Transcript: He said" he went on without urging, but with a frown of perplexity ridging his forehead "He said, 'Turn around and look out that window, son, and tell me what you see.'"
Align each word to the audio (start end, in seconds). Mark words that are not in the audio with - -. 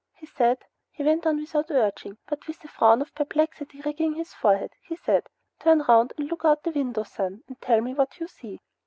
He 0.15 0.25
said" 0.25 0.57
he 0.89 1.03
went 1.03 1.27
on 1.27 1.37
without 1.39 1.69
urging, 1.69 2.17
but 2.27 2.47
with 2.47 2.63
a 2.63 2.67
frown 2.67 3.03
of 3.03 3.13
perplexity 3.13 3.81
ridging 3.81 4.15
his 4.15 4.33
forehead 4.33 4.71
"He 4.81 4.95
said, 4.95 5.27
'Turn 5.59 5.81
around 5.81 6.13
and 6.17 6.27
look 6.27 6.43
out 6.43 6.63
that 6.63 6.73
window, 6.73 7.03
son, 7.03 7.43
and 7.47 7.61
tell 7.61 7.81
me 7.81 7.93
what 7.93 8.19
you 8.19 8.25
see.'" 8.27 8.59